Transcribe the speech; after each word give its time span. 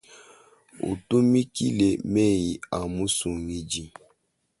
Utumikile 0.91 1.89
meyi 2.13 2.51
a 2.77 2.79
musungidi. 2.93 3.83